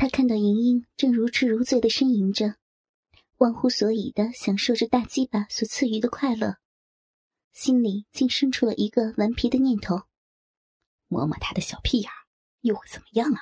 [0.00, 2.54] 他看到莹莹正如痴如醉的呻吟着，
[3.36, 6.56] 忘乎所以的享受着大鸡巴所赐予的快乐，
[7.52, 10.04] 心里竟生出了一个顽皮的念头：
[11.06, 12.10] 摸摸他的小屁眼，
[12.62, 13.40] 又会怎么样啊？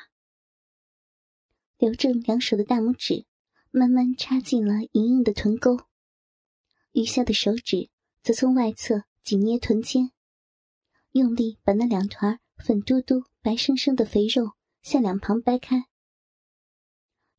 [1.76, 3.24] 刘正两手的大拇指
[3.70, 5.78] 慢慢插进了莹莹的臀沟，
[6.90, 7.88] 余下的手指
[8.20, 10.10] 则从外侧紧捏臀尖，
[11.12, 15.84] 用力把那两团粉嘟嘟、白生生的肥肉向两旁掰开。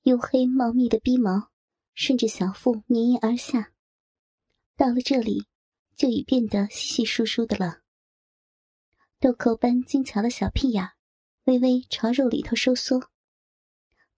[0.03, 1.49] 黝黑茂密的逼毛
[1.93, 3.71] 顺着小腹绵延而下，
[4.75, 5.45] 到了这里
[5.95, 7.81] 就已变得稀稀疏疏的了。
[9.19, 10.91] 豆蔻般精巧的小屁眼
[11.45, 13.09] 微微朝肉里头收缩。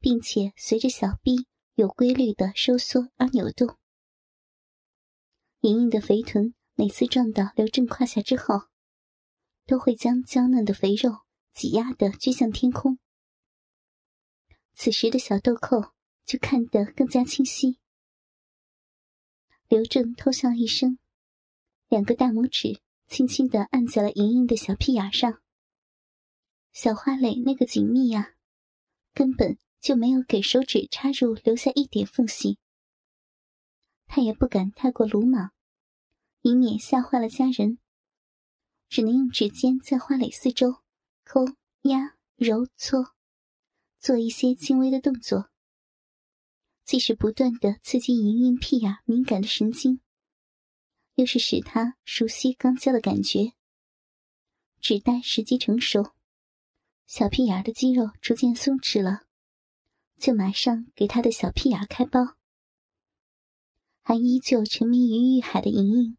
[0.04, 1.45] 并且随着小臂
[1.76, 3.77] 有规律的收缩而扭动，
[5.59, 8.63] 莹莹的肥臀每次撞到刘正胯下之后，
[9.68, 11.20] 都会将娇嫩的肥肉
[11.54, 12.98] 挤压的撅向天空。
[14.73, 15.93] 此时的小豆蔻
[16.25, 17.79] 就看得更加清晰。
[19.68, 20.98] 刘正偷笑一声，
[21.87, 25.41] 两个大拇指轻轻的按在了莹莹的小屁眼上。
[26.71, 28.35] 小花蕾那个紧密呀，
[29.13, 29.57] 根本。
[29.81, 32.59] 就没有给手指插入留下一点缝隙。
[34.05, 35.53] 他也不敢太过鲁莽，
[36.43, 37.79] 以免吓坏了家人，
[38.90, 40.84] 只能用指尖在花蕾四周
[41.24, 41.46] 抠、
[41.81, 43.15] 压、揉、搓，
[44.02, 45.52] 做一些轻微的动作，
[46.84, 50.02] 既是不断的刺激莹莹屁眼敏感的神经，
[51.13, 53.54] 又是使他熟悉刚交的感觉。
[54.80, 56.13] 只待时机成熟，
[57.05, 59.27] 小屁眼的肌肉逐渐松弛了。
[60.18, 62.36] 就马上给他的小屁眼开包。
[64.02, 66.18] 还依旧沉迷于欲海的莹莹，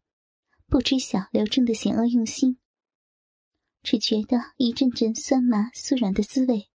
[0.67, 2.57] 不知晓刘正的险恶用心，
[3.81, 6.69] 只觉得一阵阵酸麻酥软的滋味，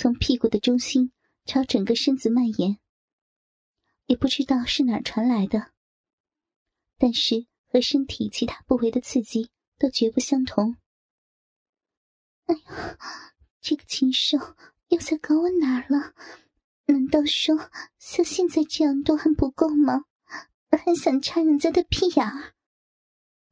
[0.00, 1.10] 从屁股的中心
[1.44, 2.78] 朝整个身子蔓延。
[4.06, 5.72] 也不知道是哪儿传来的，
[6.96, 10.76] 但是和身体其他部位的刺激都绝不相同。
[12.46, 14.38] 哎呀，这个禽兽
[14.86, 16.14] 又在搞我哪儿了？
[16.86, 17.68] 难道说
[17.98, 20.04] 像现在这样都还不够吗？
[20.70, 22.54] 还想插人家的屁眼儿？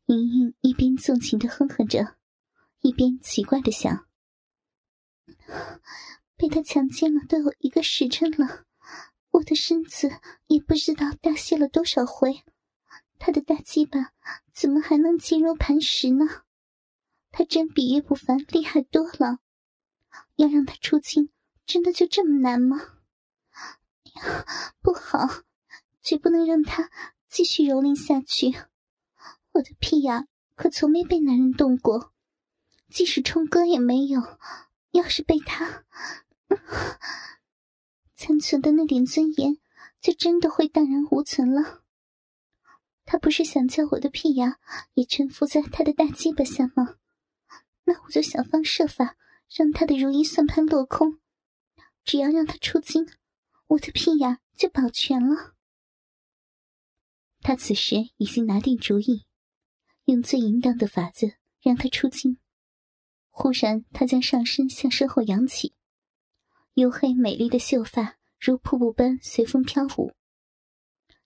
[0.05, 2.17] 莹莹一边纵情的哼哼着，
[2.83, 4.07] 一边奇怪的想：
[6.37, 8.65] 被他强奸了都有一个时辰了，
[9.31, 10.11] 我的身子
[10.47, 12.43] 也不知道大泄了多少回，
[13.19, 14.13] 他的大鸡巴
[14.53, 16.43] 怎么还能坚如磐石呢？
[17.33, 19.39] 他真比岳不凡厉害多了，
[20.37, 21.31] 要让他出镜，
[21.65, 22.81] 真的就这么难吗？
[24.83, 25.43] 不好，
[26.03, 26.91] 绝不能让他
[27.29, 28.55] 继续蹂躏下去。
[29.53, 32.13] 我的屁眼可从没被男人动过，
[32.91, 34.23] 即使冲哥也没有。
[34.93, 35.85] 要是被他，
[38.15, 39.59] 残存的那点尊严，
[40.01, 41.83] 就真的会荡然无存了。
[43.05, 44.59] 他不是想叫我的屁牙
[44.95, 46.97] 也臣服在他的大鸡巴下吗？
[47.85, 49.17] 那我就想方设法
[49.55, 51.21] 让他的如意算盘落空。
[52.05, 53.07] 只要让他出京。
[53.69, 55.57] 我的屁眼就保全了。
[57.41, 59.27] 他此时已经拿定主意，
[60.05, 62.39] 用最淫荡的法子让他出京。
[63.31, 65.75] 忽然，他将上身向身后扬起，
[66.77, 70.13] 黝黑美丽的秀发如瀑布般随风飘舞，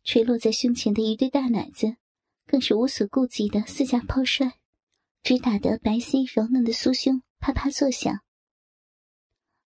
[0.05, 1.97] 垂落在胸前的一对大奶子
[2.47, 4.61] 更是无所顾忌的四下抛摔，
[5.25, 8.21] 直打得白皙柔嫩的酥胸啪啪作响。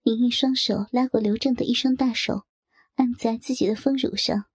[0.03, 2.44] 莹莹双手拉过刘正的一双大手。
[2.96, 4.46] 按在自己的丰乳上，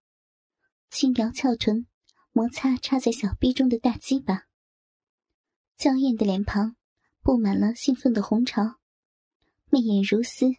[0.90, 1.86] 轻摇翘臀，
[2.30, 4.44] 摩擦插在小臂中的大鸡巴。
[5.76, 6.76] 娇艳的脸庞
[7.22, 8.76] 布满了兴奋的红潮，
[9.70, 10.54] 媚眼如丝，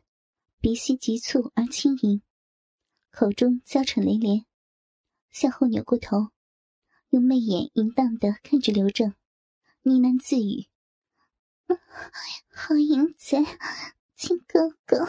[0.59, 2.23] 鼻息急促而轻盈，
[3.11, 4.45] 口中娇喘连连，
[5.29, 6.31] 向后扭过头，
[7.09, 9.13] 用媚眼淫荡的看着刘正，
[9.83, 10.67] 呢喃自语
[12.51, 13.45] ：“好淫贼，
[14.15, 15.07] 亲哥哥。”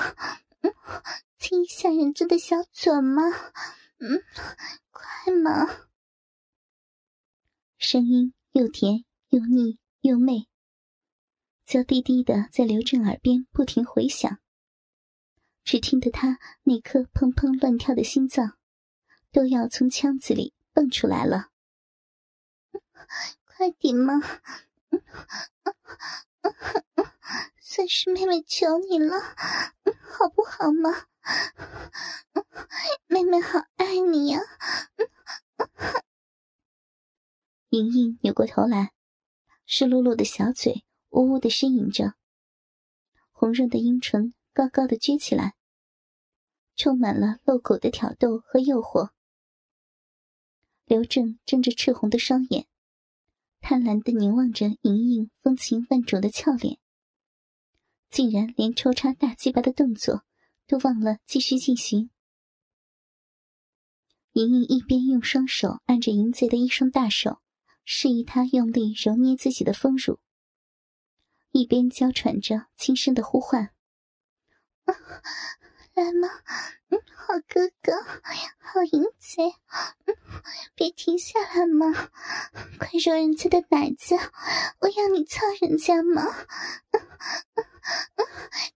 [1.39, 3.23] 亲一下人家的小嘴吗？
[4.01, 4.23] 嗯，
[4.91, 5.89] 快嘛！
[7.79, 10.47] 声音又甜又腻又媚，
[11.65, 14.39] 娇滴滴的在刘正耳边不停回响。
[15.69, 18.57] 只听得他那颗砰砰乱跳的心脏，
[19.31, 21.51] 都要从腔子里蹦出来了。
[23.45, 24.15] 快点嘛！
[27.61, 31.07] 算是妹妹求你了，好不好嘛？
[33.07, 34.41] 妹妹好爱你呀！
[37.69, 38.95] 莹莹扭过头来，
[39.67, 42.15] 湿漉漉的小嘴呜呜的呻吟着，
[43.33, 45.57] 红润的阴唇高高的撅起来，
[46.79, 49.11] 充满了露骨的挑逗和诱惑。
[50.85, 52.67] 刘正睁着赤红的双眼，
[53.61, 56.79] 贪婪的凝望着莹莹风情万种的俏脸，
[58.09, 60.25] 竟然连抽插大鸡巴的动作
[60.69, 62.11] 都忘了继续进行。
[64.35, 67.41] 莹莹一边用双手按着淫贼的一双大手，
[67.85, 70.21] 示意他用力揉捏自己的丰乳，
[71.51, 73.75] 一边娇喘着轻声的呼唤
[75.99, 76.29] ：“来吗，
[76.91, 77.93] 嗯，好哥哥，
[78.59, 79.43] 好淫贼，
[80.07, 80.17] 嗯，
[80.75, 81.93] 别停下来嘛，
[82.79, 84.15] 快揉人家的奶子，
[84.81, 86.23] 我要你操人家嘛，
[86.93, 87.01] 嗯
[87.55, 87.65] 嗯
[88.15, 88.27] 嗯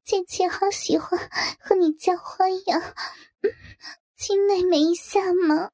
[0.04, 1.19] 姐姐好喜欢
[1.60, 2.94] 和你交欢呀。”
[4.16, 5.70] 亲妹妹一下吗？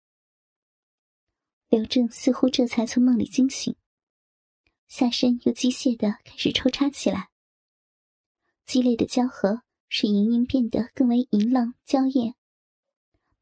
[1.69, 3.77] 刘正似乎这才从梦里惊醒，
[4.87, 7.29] 下身又机械的开始抽插起来。
[8.65, 12.35] 激烈的交合使莹莹变得更为淫浪娇艳，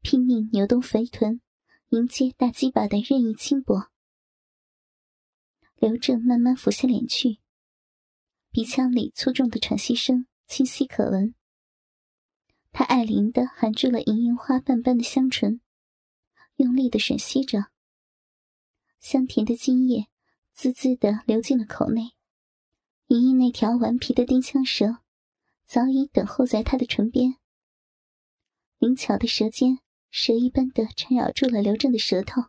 [0.01, 1.41] 拼命扭动肥臀，
[1.89, 3.91] 迎接大鸡巴的任意轻薄。
[5.75, 7.39] 刘正慢慢俯下脸去，
[8.49, 11.35] 鼻腔里粗重的喘息声清晰可闻。
[12.71, 15.61] 他爱怜的含住了莹莹花瓣般的香唇，
[16.55, 17.65] 用力的吮吸着。
[18.99, 20.07] 香甜的精液
[20.53, 22.13] 滋滋的流进了口内。
[23.07, 24.97] 莹莹那条顽皮的丁香舌
[25.67, 27.35] 早已等候在他的唇边。
[28.77, 29.79] 灵巧的舌尖
[30.09, 32.43] 蛇一般的缠绕住了刘正的舌头，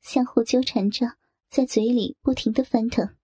[0.00, 1.18] 相互纠缠着，
[1.50, 3.14] 在嘴里不停的翻腾。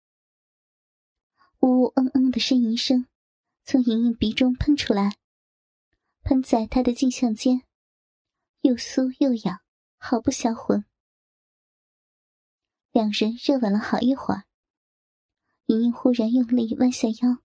[1.61, 3.07] 呜呜嗯嗯的呻吟声
[3.65, 5.17] 从莹莹鼻中喷出来。
[6.23, 7.63] 喷在他的颈项间，
[8.61, 9.61] 又酥又痒，
[9.97, 10.85] 好不销魂。
[12.91, 14.45] 两人热吻了好一会儿，
[15.67, 17.39] 莹莹忽然用力弯下腰，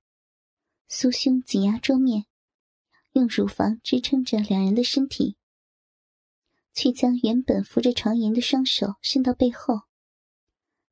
[0.91, 2.25] 酥胸紧压桌面，
[3.13, 5.37] 用乳房支撑着两人的身体，
[6.73, 9.83] 却将原本扶着床沿的双手伸到背后，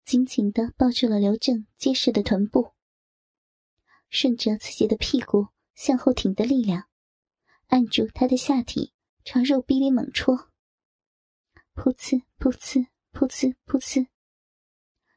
[0.06, 2.72] 紧紧的抱住了刘正结实的臀部，
[4.10, 6.88] 顺着自己的屁股向后挺的力量。
[7.68, 8.94] 按住他的下体，
[9.26, 10.50] 朝肉壁里猛戳。
[11.76, 14.08] 噗呲噗呲噗呲噗呲，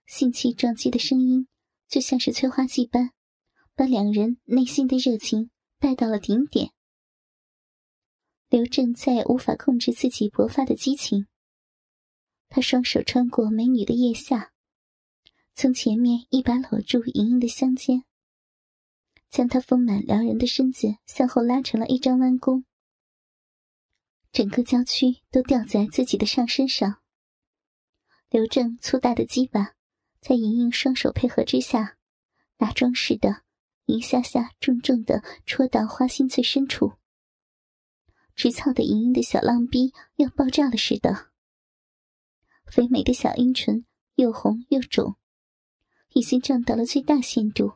[0.06, 1.46] 性器撞击的声音
[1.86, 3.12] 就像是催化剂般，
[3.74, 6.72] 把两人内心的热情带到了顶点。
[8.48, 11.26] 刘正再也无法控制自己勃发的激情，
[12.48, 14.52] 他双手穿过美女的腋下，
[15.54, 18.04] 从前面一把搂住莹莹的香肩。
[19.30, 22.66] 将她丰满撩人的身子向后拉成了一张弯弓，
[24.30, 27.00] 整个娇躯都吊在自己的上身上。
[28.28, 29.72] 刘正粗大的鸡巴
[30.20, 31.96] 在莹莹双手配合之下，
[32.58, 33.42] 打桩似的
[33.86, 36.92] 一下下重重的戳到花心最深处，
[38.34, 41.30] 直操的莹莹的小浪逼要爆炸了似的。
[42.66, 43.84] 肥美的小阴唇
[44.14, 45.16] 又红又肿，
[46.10, 47.74] 已经胀到了最大限度。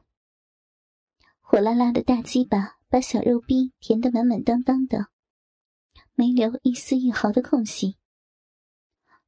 [1.41, 5.08] 火辣辣的大鸡巴把小肉逼填得满满当当的，
[6.14, 7.97] 没留一丝一毫的空隙。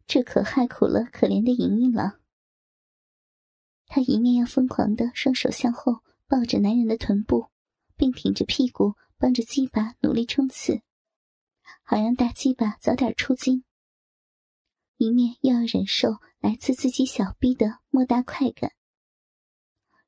[0.07, 2.21] 这可害苦了可怜的莹莹了。
[3.87, 7.49] 她一面要疯狂的双手向后抱着男人的臀部，
[7.97, 10.83] 并挺着屁股帮着鸡巴努力冲刺，
[11.83, 13.63] 好让大鸡巴早点出精；
[14.99, 18.73] 一面又要忍受来自自己小逼的莫大快感，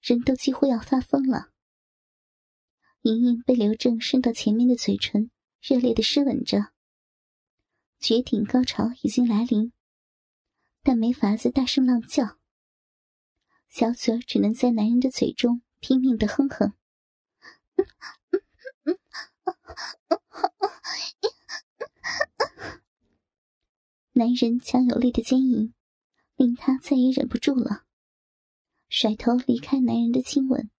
[0.03, 1.51] 人都几乎要发疯了。
[3.01, 5.31] 莹莹被刘正伸到前面的嘴唇
[5.63, 6.73] 热烈的湿吻着，
[7.99, 9.73] 绝顶高潮已经来临，
[10.83, 12.37] 但没法子大声浪叫，
[13.71, 16.75] 小嘴只能在男人的嘴中拼命的哼哼。
[24.13, 25.75] 男人强有力的奸淫
[26.37, 27.87] 令他再也忍不住了，
[28.89, 30.71] 甩头离开男人的亲吻，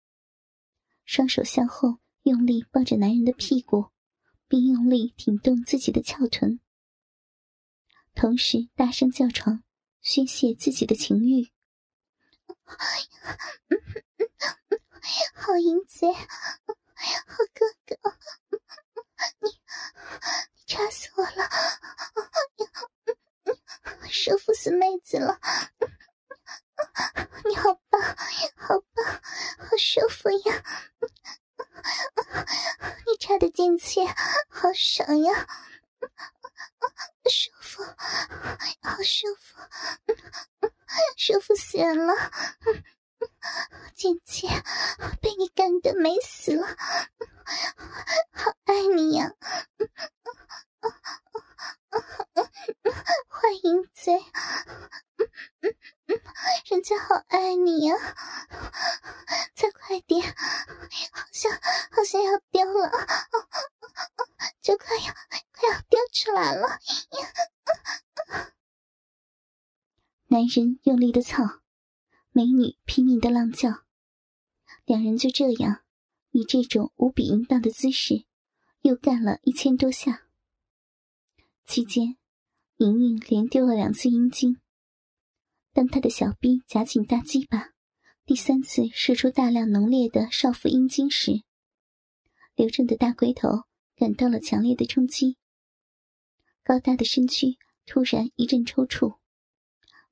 [1.05, 1.99] 双手向后。
[2.23, 3.87] 用力抱着男人的屁股，
[4.47, 6.59] 并用力挺动自己的翘臀，
[8.13, 9.63] 同时大声叫床，
[10.01, 11.51] 宣泄自己的情欲。
[15.33, 16.23] 好淫贼，好
[17.53, 17.95] 哥哥，
[19.39, 21.49] 你你插死我了，
[24.09, 25.39] 舒服死妹子了，
[27.45, 28.01] 你好棒，
[28.55, 29.05] 好棒，
[29.57, 30.63] 好舒服呀！
[33.07, 34.05] 你插的进去，
[34.49, 35.47] 好爽呀，
[37.29, 37.83] 舒服，
[38.81, 39.57] 好舒服，
[41.17, 42.13] 舒服死人了！
[43.93, 44.47] 姐姐
[45.21, 46.65] 被你干的美死了，
[48.31, 49.31] 好爱你呀，
[64.61, 65.13] 就快要
[65.51, 66.79] 快要掉出来了。
[70.27, 70.47] 男
[71.21, 71.61] 人用力的操，
[72.31, 73.83] 美女拼命的浪叫，
[74.85, 75.83] 两人就这样
[76.31, 78.25] 以这种无比淫荡的姿势，
[78.81, 80.27] 又干了一千多下。
[81.65, 82.17] 期间，
[82.77, 84.57] 莹莹连丢了两次阴茎。
[85.73, 87.69] 当她的小臂夹紧大鸡巴，
[88.25, 91.43] 第三次射出大量浓烈的少妇阴茎时，
[92.55, 95.37] 刘正的大龟头感到了强烈的冲击，
[96.63, 99.20] 高大的身躯突然一阵抽搐，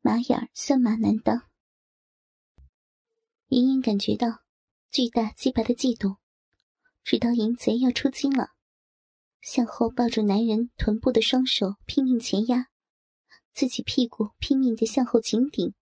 [0.10, 1.44] 马眼酸麻难当。
[3.50, 4.40] 莹莹感觉到
[4.90, 6.18] 巨大鸡巴的悸动，
[7.04, 8.48] 知道淫贼要出精了，
[9.40, 12.70] 向后抱住男人臀部的双手拼命前压。
[13.54, 15.76] 自己屁股拼命的向后紧顶，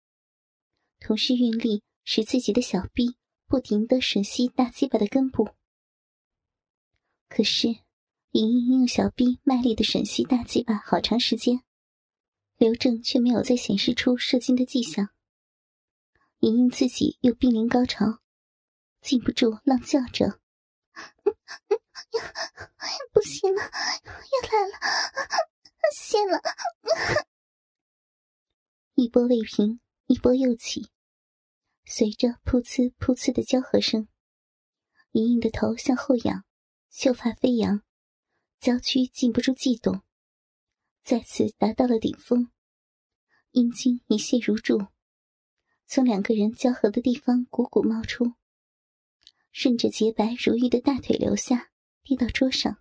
[0.99, 3.17] 同时用力使自己的小臂
[3.47, 5.51] 不停的吮吸大鸡巴的根部。
[7.29, 7.69] 可是，
[8.33, 11.63] 莹莹用小臂卖力的吮吸大鸡巴好长时间，
[12.57, 15.11] 刘正却没有再显示出射精的迹象。
[16.41, 18.23] 莹莹自己又濒临高潮，
[19.01, 20.41] 禁不住浪叫着
[23.13, 23.71] ：“不行了，要
[24.51, 24.79] 来了，
[25.95, 26.41] 泄了！”
[28.95, 30.91] 一波未平，一波又起。
[31.85, 34.09] 随着噗呲噗呲的交合声，
[35.13, 36.45] 莹莹的头向后仰，
[36.91, 37.83] 秀发飞扬，
[38.59, 40.03] 娇躯禁不住悸动，
[41.07, 42.51] 再次达到了顶峰。
[43.53, 44.89] 阴茎一泻如注，
[45.87, 48.33] 从两个人交合的地方汩汩冒出，
[49.53, 51.71] 顺着洁白如玉的大腿流下，
[52.03, 52.79] 滴到桌上。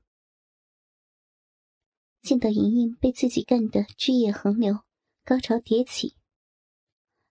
[2.24, 4.80] 见到莹莹被自己干得汁液横流。
[5.24, 6.16] 高潮迭起，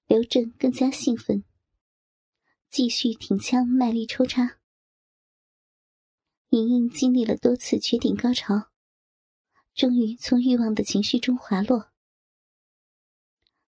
[0.06, 1.44] 刘正更加兴奋，
[2.68, 4.60] 继续挺枪卖力抽插。
[6.50, 8.70] 莹莹经历了多次绝顶高潮，
[9.74, 11.90] 终于从欲望的情绪中滑落。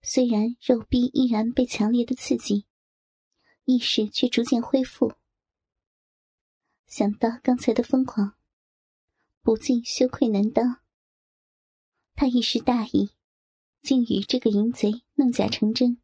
[0.03, 2.67] 虽然肉壁依然被强烈的刺激，
[3.65, 5.15] 意识却逐渐恢复。
[6.87, 8.37] 想到刚才的疯狂，
[9.43, 10.81] 不禁羞愧难当。
[12.15, 13.11] 他一时大意。
[13.83, 16.03] 竟与这个淫贼弄假成真。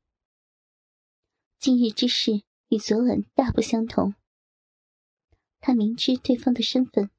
[1.59, 4.15] 今日之事与昨晚大不相同。
[5.59, 7.11] 他明知对方的身份，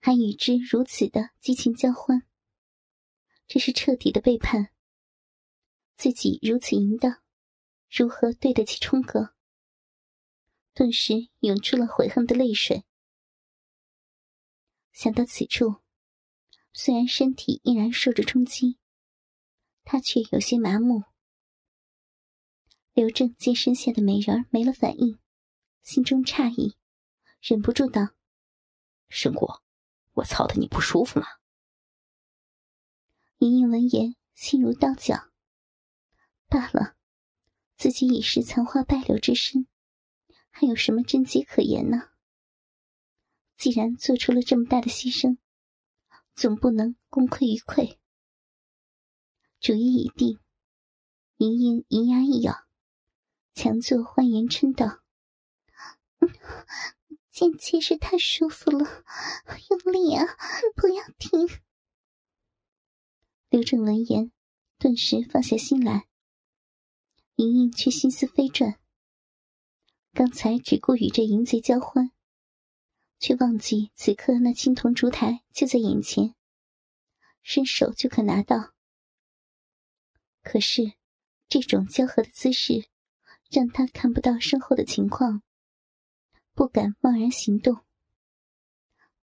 [0.00, 2.22] 还与之如此的激情交欢，
[3.46, 4.70] 这是彻底的背叛。
[5.96, 7.22] 自己如此淫荡，
[7.90, 9.34] 如何对得起冲哥？
[10.74, 12.84] 顿时涌出了悔恨的泪水。
[14.92, 15.76] 想到此处，
[16.72, 18.78] 虽然身体依然受着冲击。
[19.90, 21.04] 他却有些麻木。
[22.92, 25.18] 刘正见身下的美人没了反应，
[25.82, 26.76] 心中诧异，
[27.40, 28.10] 忍不住道
[29.08, 29.62] ：“胜果，
[30.18, 31.26] 我操的你不舒服吗？”
[33.38, 35.30] 莹莹闻言，心如刀绞。
[36.48, 36.96] 罢了，
[37.76, 39.66] 自己已是残花败柳之身，
[40.50, 42.10] 还有什么贞洁可言呢？
[43.56, 45.38] 既然做出了这么大的牺牲，
[46.34, 47.98] 总不能功亏一篑。
[49.60, 50.40] 主意已定，
[51.36, 52.66] 莹莹银牙一咬，
[53.54, 55.00] 强作欢颜嗔道
[57.38, 59.04] ：“贱妾是太舒服了，
[59.70, 60.26] 用力啊，
[60.74, 61.48] 不要停。”
[63.48, 64.32] 刘正闻言，
[64.76, 66.08] 顿时放下心来。
[67.36, 68.80] 莹莹却心思飞转，
[70.12, 72.10] 刚才只顾与这淫贼交欢，
[73.20, 76.34] 却忘记此刻那青铜烛台就在眼前，
[77.40, 78.74] 伸手就可拿到。
[80.42, 80.94] 可是，
[81.48, 82.88] 这种交合的姿势，
[83.48, 85.44] 让他看不到身后的情况，
[86.58, 87.84] 不敢贸然行动。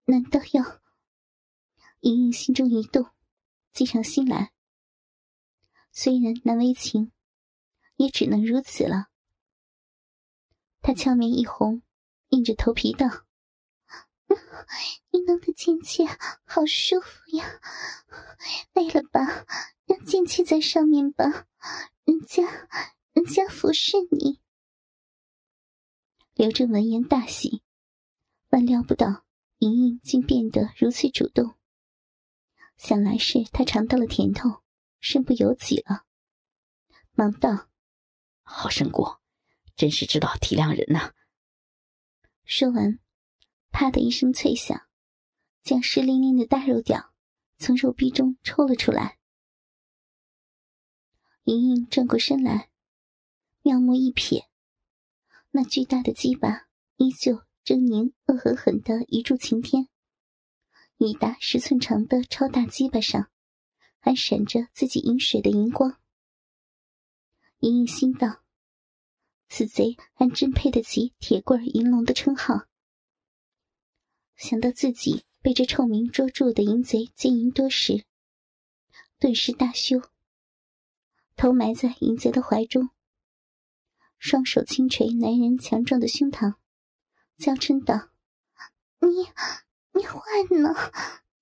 [0.04, 0.80] 难道要？
[1.98, 3.10] 莹莹心中一动，
[3.72, 4.52] 计上心来。
[5.90, 7.10] 虽然难为情，
[7.96, 9.08] 也只能如此了。
[10.80, 11.82] 他俏面一红，
[12.28, 13.08] 硬着头皮道
[15.10, 16.04] ：“你弄的贱妾
[16.44, 17.60] 好舒服呀，
[18.74, 19.44] 累了吧？”
[19.86, 21.48] 让剑气在上面吧，
[22.04, 22.44] 人家，
[23.12, 24.43] 人家服侍你。
[26.34, 27.62] 刘正闻言大喜，
[28.48, 29.24] 万料不到
[29.58, 31.54] 莹莹竟变得如此主动，
[32.76, 34.64] 想来是他尝到了甜头，
[34.98, 36.06] 身不由己了，
[37.12, 37.68] 忙道
[38.42, 39.22] ：“好胜过，
[39.76, 41.14] 真是知道体谅人呐。”
[42.44, 42.98] 说完，
[43.70, 44.88] 啪的一声脆响，
[45.62, 47.14] 将湿淋淋的大肉屌
[47.58, 49.20] 从肉壁中抽了出来。
[51.44, 52.70] 莹莹转过身来，
[53.62, 54.46] 妙目一瞥，
[55.56, 57.34] 那巨大的鸡巴依旧
[57.64, 59.88] 狰狞、恶狠狠的一柱擎天，
[60.96, 63.30] 一大十寸长的超大鸡巴上，
[64.00, 66.00] 还闪着自己饮水的荧光。
[67.60, 68.42] 莹莹心道
[69.46, 72.66] ：“此贼还真配得起‘铁棍银龙’的称号。”
[74.34, 78.04] 想到自己被这臭名捉住的淫贼奸淫多时，
[79.20, 80.02] 顿时大羞，
[81.36, 82.90] 头埋在淫贼的怀中，
[84.18, 86.54] 双手轻捶男人强壮的胸膛，
[87.36, 88.10] 娇嗔道
[89.00, 89.28] ：“你。”
[89.96, 90.18] 你坏
[90.50, 90.74] 呢！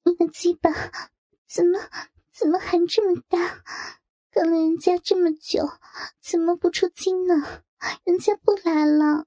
[0.05, 0.71] 你的鸡巴
[1.47, 1.79] 怎么
[2.31, 3.64] 怎么还这么大？
[4.31, 5.67] 跟了人家这么久，
[6.21, 7.64] 怎么不出金呢？
[8.05, 9.26] 人家不来了。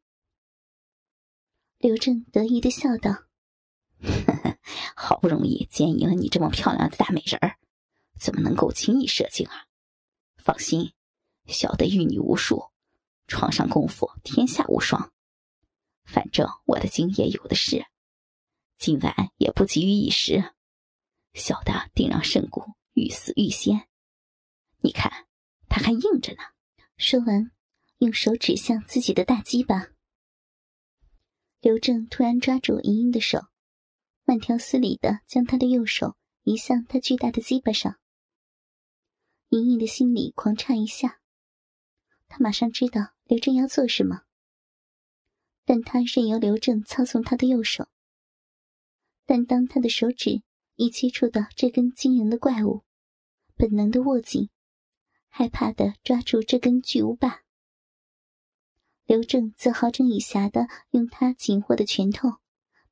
[1.80, 3.24] 刘正得意的笑道
[4.96, 7.58] ：“好不容易奸淫了你这么漂亮的大美人儿，
[8.20, 9.66] 怎么能够轻易射精啊？
[10.38, 10.94] 放心，
[11.48, 12.70] 小的玉女无数，
[13.28, 15.12] 床上功夫天下无双。
[16.04, 17.86] 反正我的精液有的是。”
[18.78, 20.54] 今晚也不急于一时，
[21.34, 23.88] 小的定让圣姑欲死欲仙。
[24.82, 25.28] 你看，
[25.70, 26.44] 他还硬着呢。
[26.98, 27.52] 说完，
[28.00, 29.88] 用手指向自己的大鸡巴。
[31.62, 33.48] 刘正突然抓住莹莹的手，
[34.26, 37.98] 慢条斯理的将她的右手移向他巨大的鸡巴上。
[39.50, 41.22] 莹莹的心里狂颤一下，
[42.28, 44.22] 她马上知道刘正要做什么，
[45.66, 47.88] 但他任由刘正操纵他的右手。
[49.26, 50.44] 但当他的手指
[50.76, 52.84] 一接触到这根惊人的怪物，
[53.56, 54.52] 本能的握紧，
[55.28, 57.42] 害怕的抓住这根巨无霸。
[59.06, 62.30] 刘正则好整以暇的用他紧握的拳头，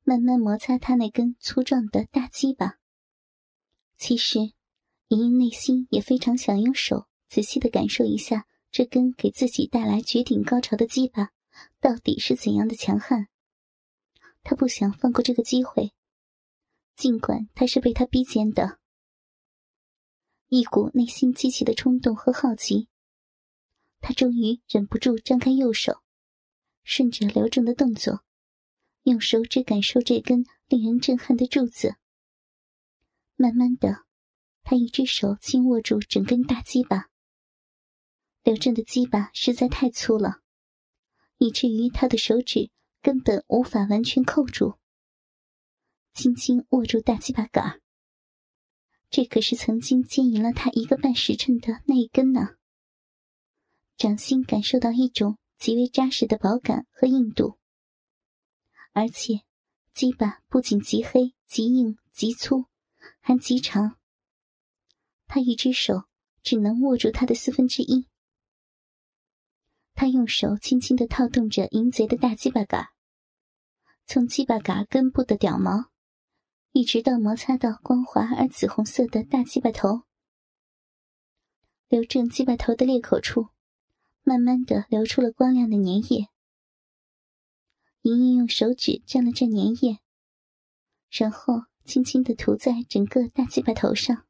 [0.02, 2.80] 慢慢摩擦他那根粗壮的大鸡巴。
[3.96, 4.40] 其实，
[5.08, 11.30] 莹莹内心也非常想用手仔细的感受一下这根给自己带来绝顶高潮的鸡巴，
[11.78, 13.28] 到底是怎样的强悍。
[14.42, 15.92] 他不想放过这个机会。
[16.96, 18.80] 尽管他是被他逼奸的，
[20.48, 22.88] 一股内心激起的冲动和好奇，
[24.00, 26.00] 他终于忍不住张开右手，
[26.82, 28.24] 顺着刘正的动作，
[29.04, 31.94] 用手指感受这根令人震撼的柱子。
[33.36, 34.04] 慢慢的，
[34.64, 37.10] 他一只手轻握住整根大鸡巴。
[38.44, 40.42] 刘正的鸡巴实在太粗了，
[41.38, 44.74] 以至于他的手指根本无法完全扣住。
[46.12, 47.80] 轻轻握住大鸡巴杆
[49.08, 52.50] 这可是曾经牵引了他一个半时辰的那一根呢。
[53.96, 57.58] 掌心感受到一种极为扎实的饱感和硬度，
[58.92, 59.40] 而且
[59.94, 62.66] 鸡巴不仅极黑、极硬、极粗，
[63.20, 63.96] 还极长。
[65.26, 66.04] 他一只手
[66.42, 68.06] 只能握住它的四分之一。
[69.94, 72.92] 他用手轻轻的套动着淫贼的大鸡巴嘎
[74.06, 75.90] 从鸡巴嘎根部的屌毛。
[76.76, 80.02] 一直到摩擦到光滑而紫红色的大鸡巴头，
[81.86, 83.50] 刘正鸡巴头的裂口处，
[84.24, 86.26] 慢慢的流出了光亮的粘液。
[88.02, 90.00] 莹莹用手指蘸了蘸粘液，
[91.10, 94.26] 然后轻轻的涂在整个大鸡巴头上。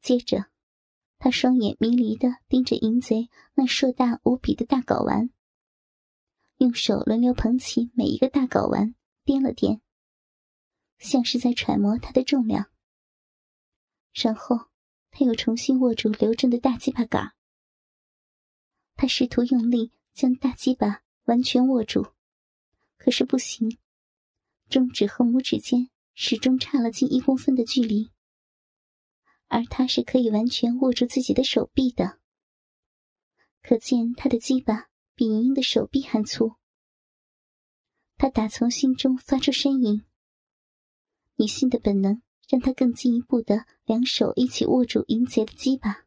[0.00, 0.46] 接着，
[1.18, 5.30] 他双眼迷离的盯着淫贼那硕大无比的大睾丸，
[6.58, 9.80] 用手轮流捧起每一个大睾丸，掂了掂。
[10.98, 12.70] 像是在揣摩他的重量，
[14.14, 14.68] 然后
[15.10, 17.34] 他又重新握住刘正的大鸡巴杆。
[18.94, 22.12] 他试图用力将大鸡巴完全握住，
[22.96, 23.76] 可是不行，
[24.70, 28.10] 中指和拇指间始终差了近一公分的距离。
[29.48, 32.18] 而他是可以完全握住自己的手臂的，
[33.62, 36.54] 可见他的鸡巴比莹莹的手臂还粗。
[38.16, 40.04] 他打从心中发出呻吟。
[41.36, 46.06] 女性的本能让她更进一步的两手一起握住莹洁的鸡巴，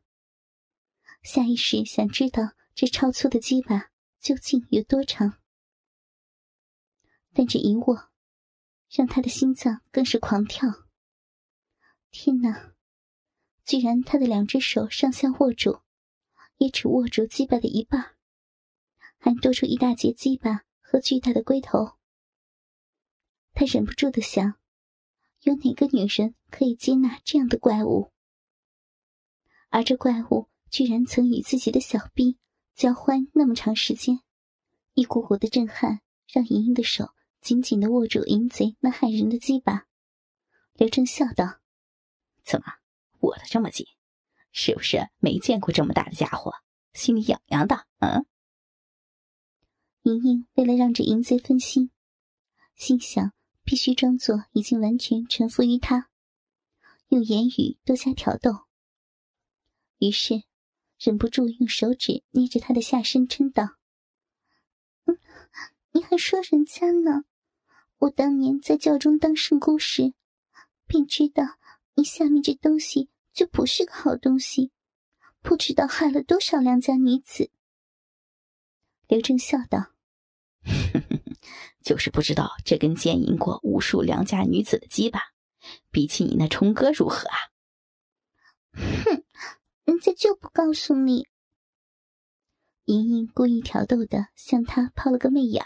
[1.21, 5.37] 下意识想知道这超粗的鸡巴究竟有多长。
[7.31, 8.09] 但这一握，
[8.89, 10.67] 让她的心脏更是狂跳。
[12.09, 12.73] 天哪！
[13.69, 15.81] 居然他的两只手上下握住，
[16.57, 18.15] 也只握住鸡巴的一半，
[19.19, 21.91] 还多出一大截鸡巴和巨大的龟头。
[23.53, 24.55] 他忍不住的想。
[25.41, 28.11] 有哪个女人可以接纳这样的怪物？
[29.69, 32.39] 而这怪物居然曾与自己的小臂
[32.73, 34.21] 交欢那么长时间，
[34.95, 39.85] 一股股的震撼让莹莹的手紧紧的握住淫贼那骇人的鸡巴。
[40.73, 41.59] 刘正笑道
[42.43, 42.78] ：“怎么
[43.19, 43.85] 握得这么紧？
[44.51, 46.53] 是不是没见过这么大的家伙，
[46.93, 48.25] 心里痒痒的？”嗯。
[50.03, 51.91] 莹莹为了让这淫贼分心，
[52.75, 53.33] 心想。
[53.61, 56.09] 必须装作已经完全臣服于他，
[57.09, 58.65] 用言语多加挑逗。
[59.99, 60.41] 于是，
[60.97, 63.75] 忍不住用手指捏着他的下身，嗔道
[65.05, 65.19] ：“嗯，
[65.91, 67.25] 你还说人家呢？
[67.99, 70.15] 我当年在教中当圣姑时，
[70.87, 71.43] 便知道
[71.99, 74.71] 你下面这东西就不是个好东西，
[75.41, 77.51] 不知道害了多少良家女子。”
[79.09, 79.91] 刘正笑道。
[81.83, 85.19] 就是不知道这根奸淫过无数良家女子的鸡巴，
[85.91, 87.35] 比起你那冲哥如何啊？
[88.71, 89.25] 哼，
[89.83, 91.27] 人家就不告诉你。
[92.85, 95.65] 莹莹故意挑逗的向他抛了个媚眼。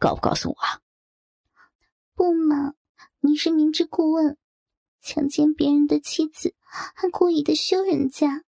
[0.00, 0.56] 告不告诉我？
[2.16, 2.74] 不嘛，
[3.20, 4.36] 你是明知故问，
[5.02, 8.44] 强奸别人的妻子，还故意的羞人家，